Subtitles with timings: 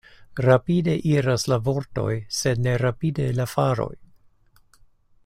[0.45, 3.93] Rapide iras la vortoj, sed ne rapide la faroj.